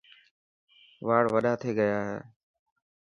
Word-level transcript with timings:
واڙ 1.07 1.23
وڏا 1.33 1.53
ٿي 1.61 1.71
گيا 1.79 1.97
هي. 2.07 2.17